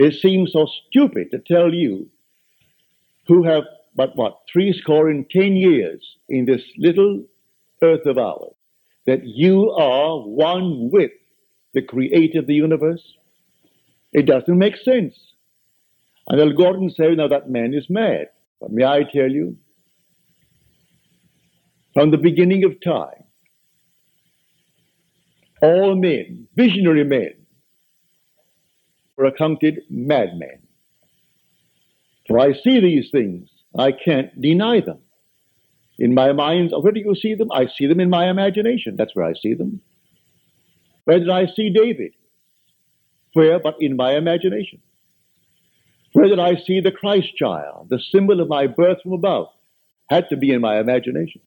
It 0.00 0.14
seems 0.14 0.52
so 0.52 0.66
stupid 0.88 1.30
to 1.30 1.38
tell 1.38 1.74
you 1.74 2.08
who 3.26 3.42
have 3.42 3.64
but 3.94 4.16
what, 4.16 4.38
three 4.50 4.72
score 4.72 5.10
and 5.10 5.28
ten 5.28 5.56
years 5.56 6.16
in 6.26 6.46
this 6.46 6.62
little 6.78 7.24
earth 7.82 8.06
of 8.06 8.16
ours, 8.16 8.54
that 9.06 9.26
you 9.26 9.70
are 9.72 10.20
one 10.20 10.88
with 10.90 11.10
the 11.74 11.82
creator 11.82 12.38
of 12.38 12.46
the 12.46 12.54
universe? 12.54 13.02
It 14.14 14.24
doesn't 14.24 14.56
make 14.56 14.76
sense. 14.78 15.14
And 16.28 16.40
they'll 16.40 16.56
go 16.56 16.72
now 16.72 17.28
that 17.28 17.50
man 17.50 17.74
is 17.74 17.90
mad. 17.90 18.28
But 18.58 18.72
may 18.72 18.84
I 18.86 19.02
tell 19.02 19.30
you, 19.30 19.58
from 21.92 22.10
the 22.10 22.16
beginning 22.16 22.64
of 22.64 22.80
time, 22.80 23.24
all 25.60 25.94
men, 25.94 26.48
visionary 26.56 27.04
men, 27.04 27.39
were 29.20 29.26
accounted 29.26 29.80
madmen. 29.90 30.62
For 32.26 32.38
I 32.38 32.54
see 32.54 32.80
these 32.80 33.10
things, 33.10 33.48
I 33.78 33.92
can't 33.92 34.40
deny 34.40 34.80
them. 34.80 35.00
In 35.98 36.14
my 36.14 36.32
mind, 36.32 36.72
where 36.72 36.92
do 36.92 37.00
you 37.00 37.14
see 37.14 37.34
them? 37.34 37.52
I 37.52 37.66
see 37.76 37.86
them 37.86 38.00
in 38.00 38.08
my 38.08 38.30
imagination. 38.30 38.96
That's 38.96 39.14
where 39.14 39.26
I 39.26 39.34
see 39.34 39.52
them. 39.52 39.82
Where 41.04 41.18
did 41.18 41.28
I 41.28 41.46
see 41.54 41.70
David? 41.70 42.12
Where 43.34 43.58
but 43.60 43.76
in 43.80 43.96
my 43.96 44.16
imagination? 44.16 44.80
Where 46.14 46.28
did 46.28 46.38
I 46.38 46.56
see 46.56 46.80
the 46.80 46.90
Christ 46.90 47.36
child, 47.36 47.88
the 47.90 48.00
symbol 48.12 48.40
of 48.40 48.48
my 48.48 48.66
birth 48.66 49.02
from 49.02 49.12
above? 49.12 49.48
Had 50.08 50.28
to 50.30 50.36
be 50.36 50.50
in 50.50 50.60
my 50.60 50.80
imagination. 50.80 51.42